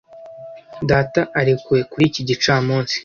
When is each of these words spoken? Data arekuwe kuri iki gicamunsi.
Data 0.89 1.21
arekuwe 1.39 1.81
kuri 1.91 2.03
iki 2.09 2.21
gicamunsi. 2.29 2.95